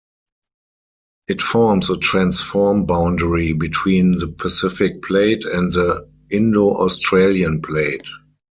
It 1.27 1.41
forms 1.43 1.91
a 1.91 1.95
transform 1.99 2.87
boundary 2.87 3.53
between 3.53 4.13
the 4.13 4.29
Pacific 4.29 5.03
Plate 5.03 5.45
and 5.45 5.71
the 5.71 6.09
Indo-Australian 6.31 7.61
Plate. 7.61 8.09